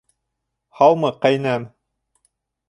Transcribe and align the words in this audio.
Һаумы, 0.79 1.11
ҡәйнәм. 1.27 1.69